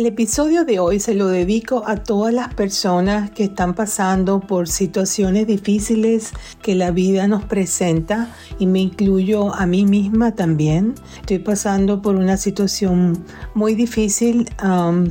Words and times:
El 0.00 0.06
episodio 0.06 0.64
de 0.64 0.78
hoy 0.78 0.98
se 0.98 1.12
lo 1.12 1.26
dedico 1.26 1.82
a 1.86 1.96
todas 1.96 2.32
las 2.32 2.54
personas 2.54 3.30
que 3.32 3.44
están 3.44 3.74
pasando 3.74 4.40
por 4.40 4.66
situaciones 4.66 5.46
difíciles 5.46 6.32
que 6.62 6.74
la 6.74 6.90
vida 6.90 7.28
nos 7.28 7.44
presenta 7.44 8.34
y 8.58 8.64
me 8.64 8.80
incluyo 8.80 9.54
a 9.54 9.66
mí 9.66 9.84
misma 9.84 10.34
también. 10.34 10.94
Estoy 11.20 11.40
pasando 11.40 12.00
por 12.00 12.16
una 12.16 12.38
situación 12.38 13.26
muy 13.52 13.74
difícil 13.74 14.48
um, 14.64 15.08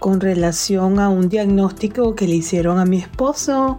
con 0.00 0.20
relación 0.20 0.98
a 0.98 1.08
un 1.08 1.28
diagnóstico 1.28 2.16
que 2.16 2.26
le 2.26 2.34
hicieron 2.34 2.80
a 2.80 2.84
mi 2.84 2.96
esposo 2.96 3.78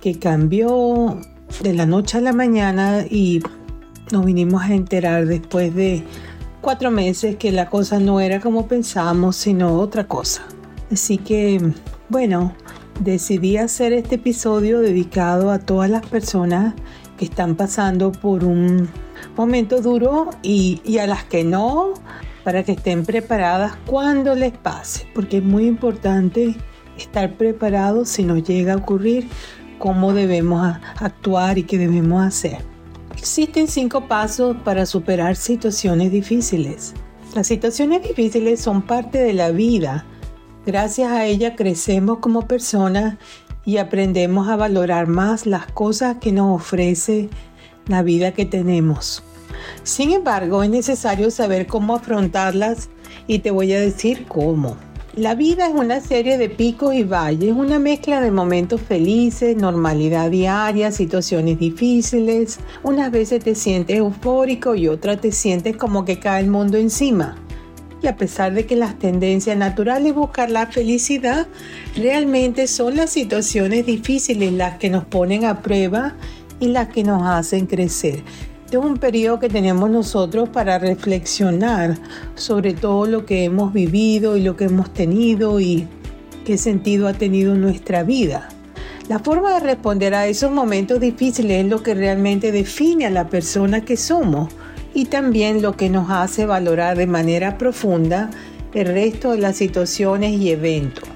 que 0.00 0.20
cambió 0.20 1.18
de 1.64 1.74
la 1.74 1.84
noche 1.84 2.18
a 2.18 2.20
la 2.20 2.32
mañana 2.32 3.04
y 3.10 3.42
nos 4.12 4.24
vinimos 4.24 4.62
a 4.62 4.72
enterar 4.72 5.26
después 5.26 5.74
de 5.74 6.04
cuatro 6.60 6.90
meses 6.90 7.36
que 7.36 7.52
la 7.52 7.68
cosa 7.68 7.98
no 7.98 8.20
era 8.20 8.40
como 8.40 8.66
pensábamos, 8.66 9.36
sino 9.36 9.78
otra 9.78 10.06
cosa. 10.06 10.42
Así 10.90 11.18
que, 11.18 11.72
bueno, 12.08 12.54
decidí 13.00 13.56
hacer 13.56 13.92
este 13.92 14.16
episodio 14.16 14.80
dedicado 14.80 15.50
a 15.50 15.58
todas 15.58 15.88
las 15.88 16.04
personas 16.06 16.74
que 17.16 17.24
están 17.24 17.54
pasando 17.56 18.12
por 18.12 18.44
un 18.44 18.88
momento 19.36 19.80
duro 19.80 20.30
y, 20.42 20.98
a 20.98 21.06
las 21.06 21.24
que 21.24 21.44
no, 21.44 21.94
para 22.44 22.62
que 22.62 22.72
estén 22.72 23.04
preparadas 23.04 23.76
cuando 23.86 24.34
les 24.34 24.52
pase, 24.52 25.06
porque 25.14 25.38
es 25.38 25.44
muy 25.44 25.66
importante 25.66 26.56
estar 26.96 27.36
preparados 27.36 28.08
si 28.08 28.24
nos 28.24 28.42
llega 28.42 28.74
a 28.74 28.76
ocurrir, 28.76 29.28
cómo 29.78 30.12
debemos 30.12 30.76
actuar 30.98 31.58
y 31.58 31.62
qué 31.62 31.78
debemos 31.78 32.22
hacer. 32.22 32.69
Existen 33.20 33.68
cinco 33.68 34.08
pasos 34.08 34.56
para 34.64 34.86
superar 34.86 35.36
situaciones 35.36 36.10
difíciles. 36.10 36.94
Las 37.34 37.48
situaciones 37.48 38.02
difíciles 38.02 38.62
son 38.62 38.80
parte 38.80 39.18
de 39.18 39.34
la 39.34 39.50
vida. 39.50 40.06
Gracias 40.64 41.12
a 41.12 41.26
ellas 41.26 41.52
crecemos 41.54 42.20
como 42.20 42.48
personas 42.48 43.18
y 43.66 43.76
aprendemos 43.76 44.48
a 44.48 44.56
valorar 44.56 45.06
más 45.06 45.44
las 45.44 45.66
cosas 45.66 46.16
que 46.16 46.32
nos 46.32 46.62
ofrece 46.62 47.28
la 47.88 48.02
vida 48.02 48.32
que 48.32 48.46
tenemos. 48.46 49.22
Sin 49.82 50.12
embargo, 50.12 50.62
es 50.62 50.70
necesario 50.70 51.30
saber 51.30 51.66
cómo 51.66 51.96
afrontarlas 51.96 52.88
y 53.26 53.40
te 53.40 53.50
voy 53.50 53.74
a 53.74 53.80
decir 53.80 54.24
cómo. 54.28 54.78
La 55.16 55.34
vida 55.34 55.66
es 55.66 55.74
una 55.74 56.00
serie 56.00 56.38
de 56.38 56.48
picos 56.48 56.94
y 56.94 57.02
valles, 57.02 57.52
una 57.52 57.80
mezcla 57.80 58.20
de 58.20 58.30
momentos 58.30 58.80
felices, 58.80 59.56
normalidad 59.56 60.30
diaria, 60.30 60.92
situaciones 60.92 61.58
difíciles. 61.58 62.60
Unas 62.84 63.10
veces 63.10 63.42
te 63.42 63.56
sientes 63.56 63.96
eufórico 63.96 64.76
y 64.76 64.86
otras 64.86 65.20
te 65.20 65.32
sientes 65.32 65.76
como 65.76 66.04
que 66.04 66.20
cae 66.20 66.44
el 66.44 66.48
mundo 66.48 66.78
encima. 66.78 67.34
Y 68.00 68.06
a 68.06 68.16
pesar 68.16 68.54
de 68.54 68.66
que 68.66 68.76
las 68.76 69.00
tendencias 69.00 69.56
naturales 69.56 70.14
buscar 70.14 70.48
la 70.48 70.68
felicidad, 70.68 71.48
realmente 71.96 72.68
son 72.68 72.94
las 72.94 73.10
situaciones 73.10 73.86
difíciles 73.86 74.52
las 74.52 74.78
que 74.78 74.90
nos 74.90 75.04
ponen 75.04 75.44
a 75.44 75.60
prueba 75.60 76.14
y 76.60 76.68
las 76.68 76.86
que 76.86 77.02
nos 77.02 77.24
hacen 77.24 77.66
crecer. 77.66 78.22
Este 78.70 78.78
es 78.78 78.84
un 78.84 78.98
periodo 78.98 79.40
que 79.40 79.48
tenemos 79.48 79.90
nosotros 79.90 80.48
para 80.48 80.78
reflexionar 80.78 81.98
sobre 82.36 82.72
todo 82.72 83.04
lo 83.04 83.26
que 83.26 83.42
hemos 83.42 83.72
vivido 83.72 84.36
y 84.36 84.42
lo 84.42 84.56
que 84.56 84.66
hemos 84.66 84.94
tenido 84.94 85.58
y 85.58 85.88
qué 86.44 86.56
sentido 86.56 87.08
ha 87.08 87.12
tenido 87.12 87.56
nuestra 87.56 88.04
vida. 88.04 88.48
La 89.08 89.18
forma 89.18 89.54
de 89.54 89.58
responder 89.58 90.14
a 90.14 90.28
esos 90.28 90.52
momentos 90.52 91.00
difíciles 91.00 91.64
es 91.64 91.68
lo 91.68 91.82
que 91.82 91.94
realmente 91.94 92.52
define 92.52 93.06
a 93.06 93.10
la 93.10 93.26
persona 93.28 93.84
que 93.84 93.96
somos 93.96 94.54
y 94.94 95.06
también 95.06 95.62
lo 95.62 95.76
que 95.76 95.90
nos 95.90 96.08
hace 96.08 96.46
valorar 96.46 96.96
de 96.96 97.08
manera 97.08 97.58
profunda 97.58 98.30
el 98.72 98.86
resto 98.86 99.32
de 99.32 99.38
las 99.38 99.56
situaciones 99.56 100.40
y 100.40 100.50
eventos. 100.50 101.08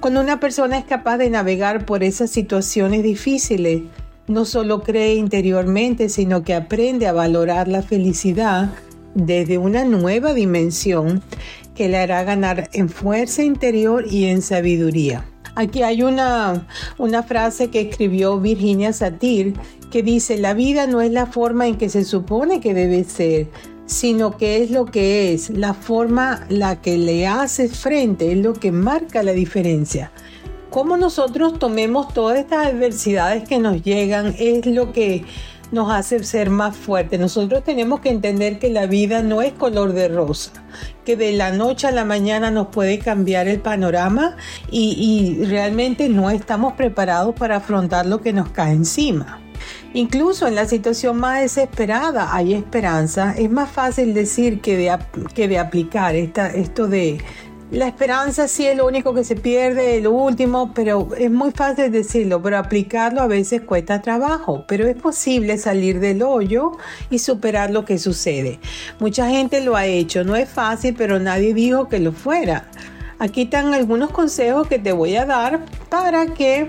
Cuando 0.00 0.20
una 0.20 0.38
persona 0.38 0.76
es 0.76 0.84
capaz 0.84 1.16
de 1.16 1.30
navegar 1.30 1.86
por 1.86 2.04
esas 2.04 2.28
situaciones 2.28 3.02
difíciles, 3.02 3.84
no 4.30 4.44
solo 4.44 4.82
cree 4.82 5.16
interiormente, 5.16 6.08
sino 6.08 6.44
que 6.44 6.54
aprende 6.54 7.08
a 7.08 7.12
valorar 7.12 7.66
la 7.66 7.82
felicidad 7.82 8.70
desde 9.14 9.58
una 9.58 9.84
nueva 9.84 10.34
dimensión 10.34 11.20
que 11.74 11.88
le 11.88 11.98
hará 11.98 12.22
ganar 12.22 12.70
en 12.72 12.88
fuerza 12.88 13.42
interior 13.42 14.04
y 14.08 14.26
en 14.26 14.40
sabiduría. 14.40 15.24
Aquí 15.56 15.82
hay 15.82 16.04
una, 16.04 16.68
una 16.96 17.24
frase 17.24 17.70
que 17.70 17.80
escribió 17.80 18.38
Virginia 18.38 18.92
Satir 18.92 19.54
que 19.90 20.04
dice, 20.04 20.38
la 20.38 20.54
vida 20.54 20.86
no 20.86 21.00
es 21.00 21.10
la 21.10 21.26
forma 21.26 21.66
en 21.66 21.76
que 21.76 21.88
se 21.88 22.04
supone 22.04 22.60
que 22.60 22.72
debe 22.72 23.02
ser, 23.02 23.48
sino 23.86 24.36
que 24.36 24.62
es 24.62 24.70
lo 24.70 24.86
que 24.86 25.34
es, 25.34 25.50
la 25.50 25.74
forma 25.74 26.46
la 26.48 26.80
que 26.80 26.96
le 26.96 27.26
hace 27.26 27.68
frente 27.68 28.30
es 28.30 28.38
lo 28.38 28.52
que 28.52 28.70
marca 28.70 29.24
la 29.24 29.32
diferencia 29.32 30.12
cómo 30.70 30.96
nosotros 30.96 31.58
tomemos 31.58 32.14
todas 32.14 32.38
estas 32.38 32.68
adversidades 32.68 33.48
que 33.48 33.58
nos 33.58 33.82
llegan 33.82 34.34
es 34.38 34.66
lo 34.66 34.92
que 34.92 35.24
nos 35.72 35.90
hace 35.90 36.22
ser 36.24 36.50
más 36.50 36.76
fuertes. 36.76 37.20
Nosotros 37.20 37.62
tenemos 37.64 38.00
que 38.00 38.10
entender 38.10 38.58
que 38.58 38.70
la 38.70 38.86
vida 38.86 39.22
no 39.22 39.42
es 39.42 39.52
color 39.52 39.92
de 39.92 40.08
rosa, 40.08 40.52
que 41.04 41.16
de 41.16 41.32
la 41.32 41.52
noche 41.52 41.86
a 41.86 41.92
la 41.92 42.04
mañana 42.04 42.50
nos 42.50 42.68
puede 42.68 42.98
cambiar 42.98 43.48
el 43.48 43.60
panorama 43.60 44.36
y, 44.70 45.44
realmente 45.44 46.08
no 46.08 46.30
estamos 46.30 46.74
preparados 46.74 47.34
para 47.34 47.56
afrontar 47.56 48.06
lo 48.06 48.20
que 48.20 48.32
nos 48.32 48.50
cae 48.50 48.72
encima. 48.72 49.40
Incluso 49.92 50.46
en 50.46 50.54
la 50.54 50.66
situación 50.66 51.18
más 51.18 51.40
desesperada 51.40 52.34
hay 52.34 52.54
esperanza. 52.54 53.34
Es 53.36 53.50
más 53.50 53.70
fácil 53.70 54.14
decir 54.14 54.60
que 54.60 54.76
de, 54.76 54.96
que 55.34 55.48
de 55.48 55.58
aplicar 55.58 56.14
esta, 56.14 56.48
esto 56.48 56.86
de 56.86 57.18
la 57.70 57.86
esperanza 57.86 58.48
sí 58.48 58.66
es 58.66 58.76
lo 58.76 58.86
único 58.86 59.14
que 59.14 59.22
se 59.22 59.36
pierde, 59.36 60.00
lo 60.00 60.10
último, 60.10 60.72
pero 60.74 61.08
es 61.16 61.30
muy 61.30 61.52
fácil 61.52 61.92
decirlo, 61.92 62.42
pero 62.42 62.58
aplicarlo 62.58 63.20
a 63.20 63.28
veces 63.28 63.62
cuesta 63.62 64.02
trabajo, 64.02 64.64
pero 64.66 64.88
es 64.88 64.96
posible 64.96 65.56
salir 65.56 66.00
del 66.00 66.22
hoyo 66.22 66.72
y 67.10 67.20
superar 67.20 67.70
lo 67.70 67.84
que 67.84 67.98
sucede. 67.98 68.58
Mucha 68.98 69.28
gente 69.28 69.60
lo 69.60 69.76
ha 69.76 69.86
hecho, 69.86 70.24
no 70.24 70.34
es 70.34 70.48
fácil, 70.48 70.94
pero 70.98 71.20
nadie 71.20 71.54
dijo 71.54 71.88
que 71.88 72.00
lo 72.00 72.12
fuera. 72.12 72.68
Aquí 73.20 73.42
están 73.42 73.72
algunos 73.72 74.10
consejos 74.10 74.66
que 74.66 74.78
te 74.78 74.92
voy 74.92 75.14
a 75.14 75.26
dar 75.26 75.64
para 75.90 76.26
que 76.26 76.68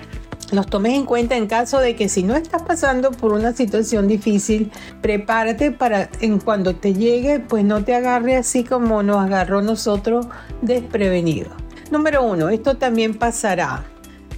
los 0.52 0.68
tomes 0.68 0.94
en 0.94 1.06
cuenta 1.06 1.38
en 1.38 1.48
caso 1.48 1.80
de 1.80 1.96
que 1.96 2.10
si 2.10 2.24
no 2.24 2.36
estás 2.36 2.62
pasando 2.64 3.12
por 3.12 3.32
una 3.34 3.54
situación 3.54 4.08
difícil, 4.08 4.72
prepárate 5.02 5.72
para 5.72 6.10
en 6.20 6.40
cuando 6.40 6.76
te 6.76 6.94
llegue, 6.94 7.40
pues 7.40 7.64
no 7.64 7.84
te 7.84 7.96
agarre 7.96 8.36
así 8.36 8.64
como 8.64 9.02
nos 9.02 9.18
agarró 9.18 9.62
nosotros 9.62 10.28
desprevenido. 10.62 11.50
Número 11.90 12.24
uno, 12.24 12.50
esto 12.50 12.78
también 12.78 13.16
pasará. 13.16 13.84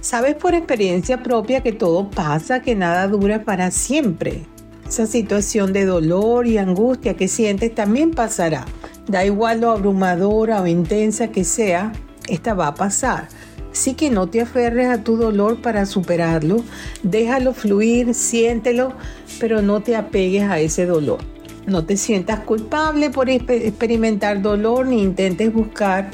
Sabes 0.00 0.34
por 0.34 0.54
experiencia 0.54 1.22
propia 1.22 1.62
que 1.62 1.72
todo 1.72 2.10
pasa, 2.10 2.60
que 2.60 2.74
nada 2.74 3.08
dura 3.08 3.44
para 3.44 3.70
siempre. 3.70 4.42
Esa 4.86 5.06
situación 5.06 5.72
de 5.72 5.86
dolor 5.86 6.46
y 6.46 6.58
angustia 6.58 7.16
que 7.16 7.26
sientes 7.26 7.74
también 7.74 8.10
pasará. 8.10 8.66
Da 9.08 9.24
igual 9.24 9.62
lo 9.62 9.70
abrumadora 9.70 10.60
o 10.60 10.66
intensa 10.66 11.28
que 11.28 11.44
sea, 11.44 11.92
esta 12.28 12.54
va 12.54 12.68
a 12.68 12.74
pasar. 12.74 13.28
Así 13.74 13.94
que 13.94 14.08
no 14.08 14.28
te 14.28 14.40
aferres 14.40 14.86
a 14.88 15.02
tu 15.02 15.16
dolor 15.16 15.60
para 15.60 15.84
superarlo, 15.84 16.62
déjalo 17.02 17.52
fluir, 17.52 18.14
siéntelo, 18.14 18.92
pero 19.40 19.62
no 19.62 19.80
te 19.80 19.96
apegues 19.96 20.44
a 20.44 20.60
ese 20.60 20.86
dolor. 20.86 21.18
No 21.66 21.84
te 21.84 21.96
sientas 21.96 22.38
culpable 22.40 23.10
por 23.10 23.28
experimentar 23.28 24.40
dolor 24.40 24.86
ni 24.86 25.02
intentes 25.02 25.52
buscar 25.52 26.08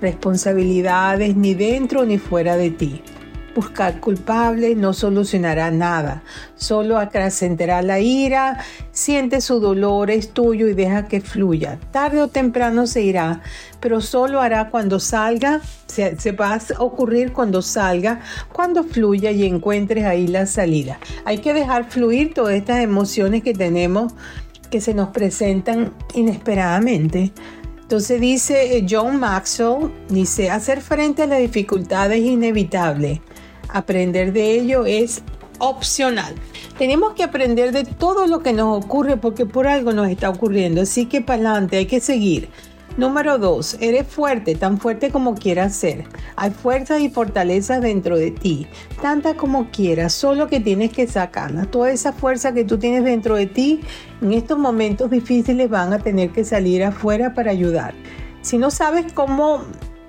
responsabilidades 0.00 1.36
ni 1.36 1.54
dentro 1.54 2.04
ni 2.04 2.18
fuera 2.18 2.56
de 2.56 2.70
ti. 2.70 3.00
Buscar 3.54 4.00
culpable 4.00 4.74
no 4.74 4.92
solucionará 4.92 5.70
nada, 5.70 6.24
solo 6.56 6.98
acrecentará 6.98 7.82
la 7.82 8.00
ira, 8.00 8.58
siente 8.90 9.40
su 9.40 9.60
dolor, 9.60 10.10
es 10.10 10.30
tuyo 10.32 10.66
y 10.66 10.74
deja 10.74 11.06
que 11.06 11.20
fluya. 11.20 11.78
Tarde 11.92 12.20
o 12.20 12.28
temprano 12.28 12.88
se 12.88 13.02
irá, 13.02 13.42
pero 13.78 14.00
solo 14.00 14.40
hará 14.40 14.70
cuando 14.70 14.98
salga, 14.98 15.60
se, 15.86 16.18
se 16.18 16.32
va 16.32 16.54
a 16.54 16.82
ocurrir 16.82 17.32
cuando 17.32 17.62
salga, 17.62 18.20
cuando 18.52 18.82
fluya 18.82 19.30
y 19.30 19.44
encuentres 19.44 20.04
ahí 20.04 20.26
la 20.26 20.46
salida. 20.46 20.98
Hay 21.24 21.38
que 21.38 21.54
dejar 21.54 21.88
fluir 21.88 22.34
todas 22.34 22.54
estas 22.54 22.80
emociones 22.80 23.44
que 23.44 23.54
tenemos 23.54 24.14
que 24.68 24.80
se 24.80 24.94
nos 24.94 25.10
presentan 25.10 25.92
inesperadamente. 26.14 27.30
Entonces 27.82 28.20
dice 28.20 28.76
eh, 28.76 28.86
John 28.90 29.20
Maxwell, 29.20 29.92
dice, 30.08 30.50
hacer 30.50 30.80
frente 30.80 31.22
a 31.22 31.26
las 31.26 31.38
dificultades 31.38 32.18
es 32.18 32.26
inevitable 32.26 33.20
Aprender 33.68 34.32
de 34.32 34.52
ello 34.52 34.86
es 34.86 35.22
opcional. 35.58 36.34
Tenemos 36.78 37.14
que 37.14 37.22
aprender 37.22 37.72
de 37.72 37.84
todo 37.84 38.26
lo 38.26 38.40
que 38.40 38.52
nos 38.52 38.84
ocurre 38.84 39.16
porque 39.16 39.46
por 39.46 39.66
algo 39.66 39.92
nos 39.92 40.08
está 40.08 40.28
ocurriendo. 40.30 40.82
Así 40.82 41.06
que 41.06 41.20
para 41.20 41.50
adelante, 41.50 41.76
hay 41.76 41.86
que 41.86 42.00
seguir. 42.00 42.48
Número 42.96 43.38
2. 43.38 43.78
Eres 43.80 44.06
fuerte, 44.06 44.54
tan 44.54 44.78
fuerte 44.78 45.10
como 45.10 45.34
quieras 45.34 45.74
ser. 45.74 46.04
Hay 46.36 46.52
fuerza 46.52 47.00
y 47.00 47.10
fortaleza 47.10 47.80
dentro 47.80 48.16
de 48.16 48.30
ti, 48.30 48.68
tanta 49.02 49.34
como 49.34 49.70
quieras, 49.72 50.12
solo 50.12 50.46
que 50.46 50.60
tienes 50.60 50.92
que 50.92 51.08
sacarla. 51.08 51.64
Toda 51.64 51.90
esa 51.90 52.12
fuerza 52.12 52.54
que 52.54 52.64
tú 52.64 52.78
tienes 52.78 53.02
dentro 53.02 53.34
de 53.34 53.46
ti, 53.46 53.80
en 54.22 54.32
estos 54.32 54.58
momentos 54.58 55.10
difíciles 55.10 55.68
van 55.68 55.92
a 55.92 55.98
tener 55.98 56.30
que 56.30 56.44
salir 56.44 56.84
afuera 56.84 57.34
para 57.34 57.50
ayudar. 57.50 57.94
Si 58.42 58.58
no 58.58 58.70
sabes 58.70 59.12
cómo 59.12 59.62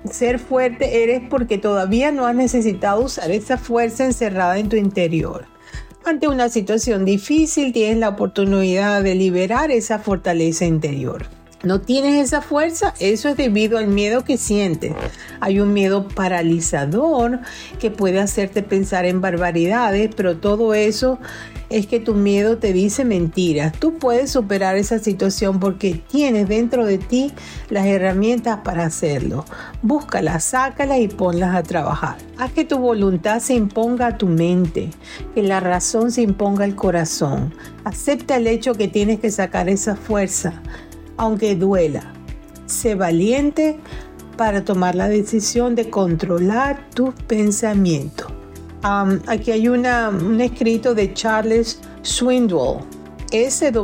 ser 0.08 0.38
fuerte, 0.38 1.02
eres 1.02 1.22
porque 1.28 1.58
todavía 1.58 2.12
no 2.12 2.26
has 2.26 2.34
necesitado 2.34 3.02
usar 3.02 3.30
esa 3.30 3.58
fuerza 3.58 4.04
encerrada 4.04 4.58
en 4.58 4.68
tu 4.68 4.76
interior. 4.76 5.46
Ante 6.04 6.28
una 6.28 6.48
situación 6.48 7.04
difícil, 7.04 7.72
tienes 7.72 7.98
la 7.98 8.10
oportunidad 8.10 9.02
de 9.02 9.14
liberar 9.14 9.70
esa 9.70 9.98
fortaleza 9.98 10.64
interior 10.64 11.35
no 11.62 11.80
tienes 11.80 12.22
esa 12.22 12.42
fuerza, 12.42 12.92
eso 13.00 13.30
es 13.30 13.36
debido 13.36 13.78
al 13.78 13.86
miedo 13.86 14.24
que 14.24 14.36
sientes. 14.36 14.92
Hay 15.40 15.58
un 15.58 15.72
miedo 15.72 16.06
paralizador 16.06 17.40
que 17.80 17.90
puede 17.90 18.20
hacerte 18.20 18.62
pensar 18.62 19.06
en 19.06 19.22
barbaridades, 19.22 20.10
pero 20.14 20.36
todo 20.36 20.74
eso 20.74 21.18
es 21.70 21.86
que 21.86 21.98
tu 21.98 22.14
miedo 22.14 22.58
te 22.58 22.72
dice 22.72 23.04
mentiras. 23.04 23.72
Tú 23.72 23.94
puedes 23.94 24.30
superar 24.30 24.76
esa 24.76 24.98
situación 24.98 25.58
porque 25.58 26.00
tienes 26.08 26.46
dentro 26.46 26.84
de 26.84 26.98
ti 26.98 27.32
las 27.70 27.86
herramientas 27.86 28.60
para 28.62 28.84
hacerlo. 28.84 29.44
Búscalas, 29.82 30.44
sácalas 30.44 30.98
y 30.98 31.08
ponlas 31.08 31.56
a 31.56 31.62
trabajar. 31.62 32.18
Haz 32.38 32.52
que 32.52 32.64
tu 32.64 32.78
voluntad 32.78 33.40
se 33.40 33.54
imponga 33.54 34.08
a 34.08 34.18
tu 34.18 34.26
mente, 34.26 34.90
que 35.34 35.42
la 35.42 35.60
razón 35.60 36.12
se 36.12 36.22
imponga 36.22 36.64
al 36.64 36.76
corazón. 36.76 37.54
Acepta 37.84 38.36
el 38.36 38.46
hecho 38.46 38.74
que 38.74 38.88
tienes 38.88 39.20
que 39.20 39.30
sacar 39.30 39.68
esa 39.68 39.96
fuerza 39.96 40.62
aunque 41.16 41.56
duela. 41.56 42.12
Sé 42.66 42.94
valiente 42.94 43.78
para 44.36 44.64
tomar 44.64 44.94
la 44.94 45.08
decisión 45.08 45.74
de 45.74 45.88
controlar 45.88 46.88
tus 46.94 47.14
pensamientos. 47.26 48.26
aquí 48.82 49.50
hay 49.50 49.68
un 49.68 50.40
escrito 50.40 50.94
de 50.94 51.12
Charles 51.14 51.80
Swindoll, 52.02 52.80
S-W-I-N-D-O-L-L, 53.32 53.76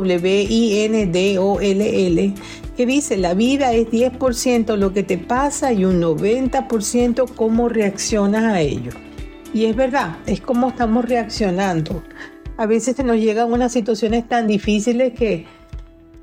que 2.77 2.85
dice, 2.85 3.17
la 3.17 3.33
vida 3.33 3.73
es 3.73 3.87
10% 3.87 4.75
lo 4.77 4.93
que 4.93 5.03
te 5.03 5.17
pasa 5.17 5.73
y 5.73 5.85
un 5.85 6.01
90% 6.01 7.35
cómo 7.35 7.69
reaccionas 7.69 8.43
a 8.43 8.61
ello. 8.61 8.91
Y 9.53 9.65
es 9.65 9.75
verdad, 9.75 10.17
es 10.25 10.41
como 10.41 10.69
estamos 10.69 11.05
reaccionando. 11.05 12.03
A 12.57 12.65
veces 12.65 12.97
nos 13.03 13.17
llegan 13.17 13.51
unas 13.51 13.71
situaciones 13.71 14.27
tan 14.27 14.47
difíciles 14.47 15.13
que 15.13 15.45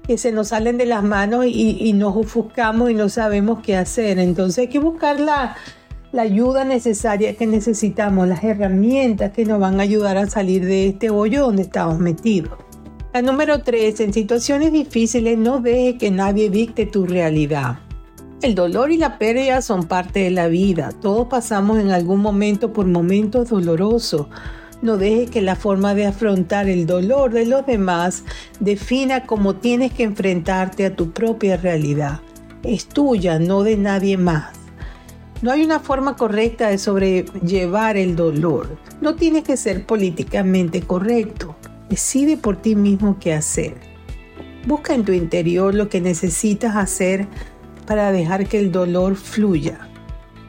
que 0.07 0.19
se 0.19 0.33
nos 0.33 0.49
salen 0.49 0.79
de 0.79 0.87
las 0.87 1.03
manos 1.03 1.47
y, 1.47 1.93
nos 1.93 2.17
ofuscamos 2.17 2.91
y 2.91 2.95
no 2.95 3.09
sabemos 3.09 3.61
qué 3.63 3.77
hacer. 3.77 4.19
Entonces 4.19 4.59
hay 4.59 4.69
que 4.69 4.79
buscar 4.79 5.21
la, 5.21 5.57
la 6.13 6.23
ayuda 6.23 6.65
necesaria 6.65 7.37
que 7.37 7.47
necesitamos, 7.47 8.27
las 8.27 8.43
herramientas 8.43 9.33
que 9.33 9.45
nos 9.45 9.61
van 9.61 9.79
a 9.81 9.83
ayudar 9.83 10.17
a 10.17 10.27
salir 10.29 10.65
de 10.65 10.89
este 10.89 11.11
hoyo 11.11 11.43
donde 11.43 11.63
estamos 11.63 11.99
metidos. 11.99 12.53
La 13.13 13.23
número 13.23 13.63
3, 13.63 14.01
en 14.01 14.13
situaciones 14.13 14.73
difíciles 14.73 15.37
no 15.37 15.61
deje 15.61 15.99
que 15.99 16.11
nadie 16.11 16.49
dicte 16.49 16.87
tu 16.87 17.07
realidad. 17.07 17.79
El 18.41 18.55
dolor 18.55 18.91
y 18.91 18.97
la 18.97 19.19
pérdida 19.19 19.61
son 19.61 19.85
parte 19.85 20.21
de 20.21 20.31
la 20.31 20.49
vida. 20.49 20.91
Todos 21.03 21.29
pasamos 21.29 21.79
en 21.79 21.91
algún 21.91 22.21
momento 22.21 22.73
por 22.73 22.87
momentos 22.87 23.51
dolorosos 23.51 24.29
no 24.83 24.97
dejes 24.97 25.31
que 25.31 25.43
la 25.43 25.57
forma 25.57 25.95
de 25.95 26.07
afrontar 26.07 26.69
el 26.69 26.87
dolor 26.87 27.33
de 27.33 27.45
los 27.45 27.67
demás 27.67 28.25
defina 28.61 29.27
cómo 29.27 29.57
tienes 29.57 29.93
que 29.93 30.05
enfrentarte 30.05 30.87
a 30.87 30.97
tu 30.97 31.11
propia 31.11 31.59
realidad. 31.59 32.21
Es 32.63 32.87
tuya, 32.87 33.39
no 33.39 33.63
de 33.63 33.77
nadie 33.77 34.17
más. 34.17 34.55
No 35.43 35.51
hay 35.51 35.63
una 35.63 35.81
forma 35.81 36.17
correcta 36.17 36.69
de 36.69 36.79
sobrellevar 36.79 37.99
el 37.99 38.17
dolor. 38.17 38.79
No 39.03 39.17
tienes 39.17 39.45
que 39.45 39.57
ser 39.57 39.85
políticamente 39.85 40.81
correcto. 40.83 41.57
Decide 41.91 42.37
por 42.37 42.57
ti 42.57 42.75
mismo 42.75 43.19
qué 43.21 43.35
hacer. 43.35 43.75
Busca 44.67 44.95
en 44.95 45.05
tu 45.05 45.13
interior 45.13 45.75
lo 45.75 45.89
que 45.89 46.01
necesitas 46.01 46.77
hacer 46.77 47.27
para 47.87 48.13
dejar 48.13 48.47
que 48.47 48.59
el 48.59 48.73
dolor 48.73 49.17
fluya. 49.17 49.89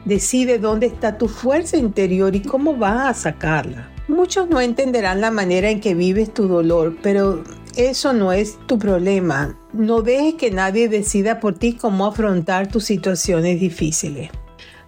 Decide 0.04 0.58
dónde 0.58 0.86
está 0.86 1.18
tu 1.18 1.28
fuerza 1.28 1.76
interior 1.76 2.34
y 2.34 2.40
cómo 2.40 2.76
vas 2.76 3.08
a 3.08 3.14
sacarla. 3.14 3.91
Muchos 4.08 4.48
no 4.48 4.60
entenderán 4.60 5.20
la 5.20 5.30
manera 5.30 5.70
en 5.70 5.80
que 5.80 5.94
vives 5.94 6.34
tu 6.34 6.48
dolor, 6.48 6.96
pero 7.02 7.44
eso 7.76 8.12
no 8.12 8.32
es 8.32 8.58
tu 8.66 8.78
problema. 8.78 9.56
No 9.72 10.02
dejes 10.02 10.34
que 10.34 10.50
nadie 10.50 10.88
decida 10.88 11.38
por 11.38 11.54
ti 11.54 11.74
cómo 11.74 12.06
afrontar 12.06 12.66
tus 12.66 12.84
situaciones 12.84 13.60
difíciles. 13.60 14.30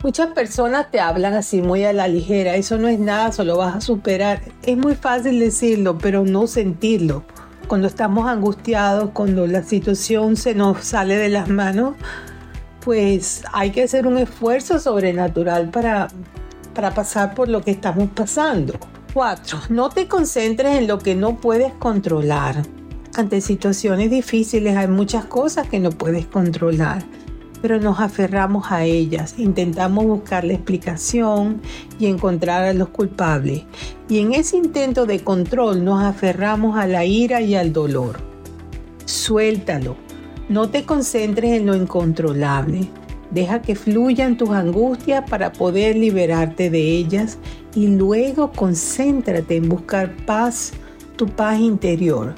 Muchas 0.02 0.32
personas 0.32 0.90
te 0.90 1.00
hablan 1.00 1.32
así 1.34 1.62
muy 1.62 1.84
a 1.84 1.92
la 1.92 2.08
ligera, 2.08 2.56
eso 2.56 2.76
no 2.76 2.88
es 2.88 2.98
nada, 2.98 3.32
solo 3.32 3.56
vas 3.56 3.76
a 3.76 3.80
superar. 3.80 4.42
Es 4.64 4.76
muy 4.76 4.96
fácil 4.96 5.38
decirlo, 5.38 5.96
pero 5.96 6.24
no 6.24 6.46
sentirlo. 6.46 7.24
Cuando 7.68 7.86
estamos 7.86 8.28
angustiados, 8.28 9.10
cuando 9.14 9.46
la 9.46 9.62
situación 9.62 10.36
se 10.36 10.54
nos 10.54 10.84
sale 10.84 11.16
de 11.16 11.30
las 11.30 11.48
manos, 11.48 11.94
pues 12.84 13.44
hay 13.52 13.70
que 13.70 13.84
hacer 13.84 14.06
un 14.06 14.18
esfuerzo 14.18 14.78
sobrenatural 14.78 15.70
para, 15.70 16.08
para 16.74 16.92
pasar 16.92 17.34
por 17.34 17.48
lo 17.48 17.62
que 17.62 17.70
estamos 17.70 18.10
pasando. 18.10 18.74
4. 19.14 19.60
No 19.68 19.90
te 19.90 20.08
concentres 20.08 20.76
en 20.76 20.88
lo 20.88 20.98
que 20.98 21.14
no 21.14 21.36
puedes 21.36 21.72
controlar. 21.74 22.62
Ante 23.14 23.40
situaciones 23.40 24.10
difíciles 24.10 24.76
hay 24.76 24.88
muchas 24.88 25.24
cosas 25.24 25.68
que 25.68 25.78
no 25.78 25.90
puedes 25.90 26.26
controlar, 26.26 27.04
pero 27.62 27.78
nos 27.78 28.00
aferramos 28.00 28.72
a 28.72 28.82
ellas, 28.82 29.36
intentamos 29.38 30.04
buscar 30.04 30.42
la 30.42 30.54
explicación 30.54 31.62
y 32.00 32.06
encontrar 32.06 32.64
a 32.64 32.74
los 32.74 32.88
culpables. 32.88 33.62
Y 34.08 34.18
en 34.18 34.34
ese 34.34 34.56
intento 34.56 35.06
de 35.06 35.20
control 35.20 35.84
nos 35.84 36.02
aferramos 36.02 36.76
a 36.76 36.88
la 36.88 37.04
ira 37.04 37.40
y 37.40 37.54
al 37.54 37.72
dolor. 37.72 38.18
Suéltalo. 39.04 39.94
No 40.48 40.70
te 40.70 40.84
concentres 40.84 41.52
en 41.52 41.66
lo 41.66 41.76
incontrolable. 41.76 42.88
Deja 43.30 43.62
que 43.62 43.74
fluyan 43.74 44.36
tus 44.36 44.50
angustias 44.50 45.28
para 45.28 45.52
poder 45.52 45.96
liberarte 45.96 46.70
de 46.70 46.80
ellas 46.80 47.38
y 47.74 47.88
luego 47.88 48.52
concéntrate 48.52 49.56
en 49.56 49.68
buscar 49.68 50.14
paz, 50.26 50.72
tu 51.16 51.26
paz 51.26 51.58
interior. 51.58 52.34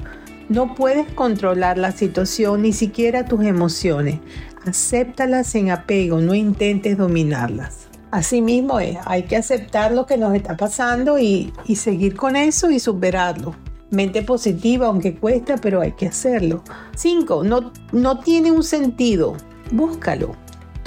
No 0.49 0.75
puedes 0.75 1.11
controlar 1.11 1.77
la 1.77 1.91
situación 1.91 2.61
ni 2.61 2.71
siquiera 2.71 3.25
tus 3.25 3.43
emociones. 3.43 4.19
Acéptalas 4.65 5.53
en 5.55 5.71
apego, 5.71 6.19
no 6.21 6.33
intentes 6.33 6.97
dominarlas. 6.97 7.87
Asimismo 8.11 8.79
es, 8.79 8.97
hay 9.05 9.23
que 9.23 9.35
aceptar 9.35 9.91
lo 9.91 10.05
que 10.05 10.17
nos 10.17 10.33
está 10.33 10.55
pasando 10.55 11.19
y, 11.19 11.51
seguir 11.75 12.15
con 12.15 12.37
eso 12.37 12.71
y 12.71 12.79
superarlo. 12.79 13.55
Mente 13.91 14.21
positiva, 14.21 14.87
aunque 14.87 15.15
cuesta, 15.15 15.57
pero 15.57 15.81
hay 15.81 15.91
que 15.91 16.07
hacerlo. 16.07 16.63
5. 16.95 17.43
No, 17.43 17.73
no 17.91 18.19
tiene 18.19 18.51
un 18.51 18.63
sentido. 18.63 19.35
Búscalo. 19.71 20.35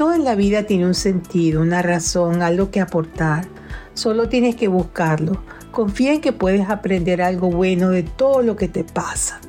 Todo 0.01 0.15
en 0.15 0.25
la 0.25 0.35
vida 0.35 0.63
tiene 0.63 0.87
un 0.87 0.95
sentido, 0.95 1.61
una 1.61 1.83
razón, 1.83 2.41
algo 2.41 2.71
que 2.71 2.81
aportar. 2.81 3.47
Solo 3.93 4.31
tienes 4.31 4.57
que 4.57 4.67
buscarlo. 4.67 5.43
Confía 5.73 6.15
en 6.15 6.23
que 6.23 6.33
puedes 6.33 6.71
aprender 6.71 7.21
algo 7.21 7.51
bueno 7.51 7.91
de 7.91 8.03
todo 8.03 8.41
lo 8.41 8.57
que 8.57 8.67
te 8.67 8.83
pasa, 8.83 9.43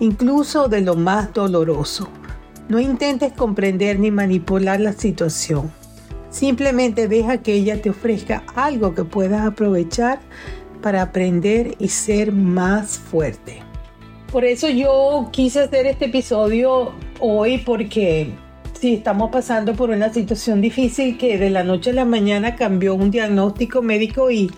incluso 0.00 0.66
de 0.66 0.80
lo 0.80 0.96
más 0.96 1.32
doloroso. 1.32 2.08
No 2.68 2.80
intentes 2.80 3.32
comprender 3.32 4.00
ni 4.00 4.10
manipular 4.10 4.80
la 4.80 4.92
situación. 4.92 5.70
Simplemente 6.30 7.06
deja 7.06 7.38
que 7.38 7.54
ella 7.54 7.80
te 7.80 7.90
ofrezca 7.90 8.42
algo 8.56 8.92
que 8.92 9.04
puedas 9.04 9.46
aprovechar 9.46 10.18
para 10.82 11.00
aprender 11.00 11.76
y 11.78 11.90
ser 11.90 12.32
más 12.32 12.98
fuerte. 12.98 13.62
Por 14.32 14.44
eso 14.44 14.68
yo 14.68 15.28
quise 15.30 15.60
hacer 15.60 15.86
este 15.86 16.06
episodio 16.06 16.90
hoy 17.20 17.58
porque 17.58 18.34
si 18.76 18.94
estamos 18.94 19.30
pasando 19.30 19.74
por 19.74 19.90
una 19.90 20.12
situación 20.12 20.60
difícil 20.60 21.16
que 21.18 21.38
de 21.38 21.50
la 21.50 21.64
noche 21.64 21.90
a 21.90 21.94
la 21.94 22.04
mañana 22.04 22.56
cambió 22.56 22.94
un 22.94 23.10
diagnóstico 23.10 23.82
médico 23.82 24.30
y, 24.30 24.50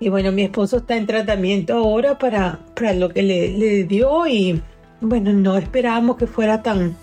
bueno, 0.00 0.32
mi 0.32 0.42
esposo 0.42 0.78
está 0.78 0.96
en 0.96 1.06
tratamiento 1.06 1.74
ahora 1.74 2.18
para, 2.18 2.60
para 2.74 2.92
lo 2.94 3.10
que 3.10 3.22
le, 3.22 3.84
dio 3.84 4.26
y 4.26 4.62
bueno, 5.00 5.32
no 5.32 5.56
esperábamos 5.56 6.16
que 6.16 6.26
fuera 6.26 6.62
tan, 6.62 6.96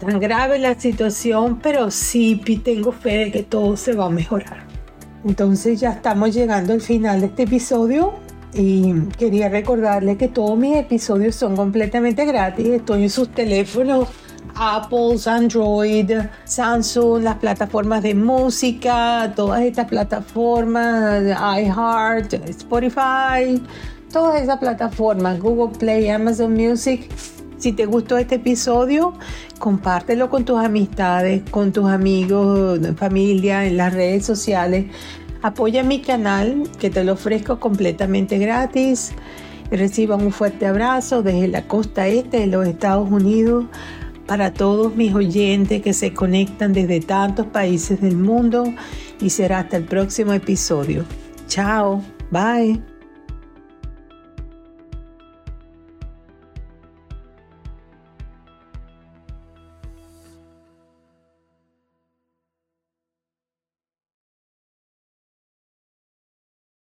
tan 0.00 0.18
grave 0.18 0.58
la 0.58 0.78
situación, 0.78 1.60
pero 1.62 1.90
sí 1.90 2.40
tengo 2.64 2.92
fe 2.92 3.26
de 3.26 3.32
que 3.32 3.42
todo 3.42 3.76
se 3.76 3.92
va 3.92 4.06
a 4.06 4.10
mejorar. 4.10 4.64
Entonces 5.24 5.80
ya 5.80 5.90
estamos 5.90 6.34
llegando 6.34 6.72
al 6.72 6.80
final 6.80 7.20
de 7.20 7.26
este 7.26 7.42
episodio 7.42 8.14
y 8.54 8.94
quería 9.18 9.48
recordarle 9.48 10.16
que 10.16 10.28
todos 10.28 10.56
mis 10.56 10.76
episodios 10.76 11.34
son 11.34 11.56
completamente 11.56 12.24
gratis. 12.24 12.66
Estoy 12.66 13.02
en 13.02 13.10
sus 13.10 13.28
teléfonos 13.30 14.08
Apple, 14.54 15.16
Android, 15.26 16.10
Samsung, 16.44 17.22
las 17.22 17.36
plataformas 17.36 18.02
de 18.02 18.14
música, 18.14 19.32
todas 19.34 19.62
estas 19.62 19.86
plataformas, 19.86 21.22
iHeart, 21.24 22.32
Spotify, 22.48 23.62
todas 24.12 24.42
esas 24.42 24.58
plataformas, 24.58 25.40
Google 25.40 25.78
Play, 25.78 26.08
Amazon 26.08 26.54
Music. 26.54 27.10
Si 27.58 27.72
te 27.72 27.86
gustó 27.86 28.18
este 28.18 28.36
episodio, 28.36 29.14
compártelo 29.58 30.28
con 30.28 30.44
tus 30.44 30.58
amistades, 30.58 31.42
con 31.50 31.72
tus 31.72 31.86
amigos, 31.86 32.80
familia, 32.96 33.66
en 33.66 33.76
las 33.76 33.94
redes 33.94 34.26
sociales. 34.26 34.86
Apoya 35.42 35.82
mi 35.82 36.00
canal 36.00 36.64
que 36.78 36.90
te 36.90 37.04
lo 37.04 37.14
ofrezco 37.14 37.58
completamente 37.60 38.38
gratis. 38.38 39.12
Reciban 39.70 40.22
un 40.22 40.32
fuerte 40.32 40.66
abrazo 40.66 41.22
desde 41.22 41.48
la 41.48 41.66
costa 41.66 42.06
este 42.06 42.40
de 42.40 42.46
los 42.46 42.66
Estados 42.66 43.10
Unidos 43.10 43.64
para 44.26 44.52
todos 44.52 44.94
mis 44.96 45.14
oyentes 45.14 45.82
que 45.82 45.92
se 45.92 46.12
conectan 46.12 46.72
desde 46.72 47.00
tantos 47.00 47.46
países 47.46 48.00
del 48.00 48.16
mundo 48.16 48.74
y 49.20 49.30
será 49.30 49.60
hasta 49.60 49.76
el 49.76 49.84
próximo 49.84 50.32
episodio. 50.32 51.04
Chao, 51.48 52.02
bye. 52.30 52.95